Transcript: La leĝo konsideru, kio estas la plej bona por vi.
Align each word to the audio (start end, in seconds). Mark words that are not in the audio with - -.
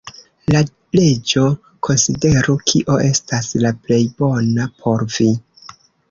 La 0.53 0.61
leĝo 0.99 1.41
konsideru, 1.87 2.55
kio 2.71 2.95
estas 3.09 3.49
la 3.65 3.73
plej 3.83 3.99
bona 4.23 4.65
por 4.79 5.05
vi. 5.17 5.29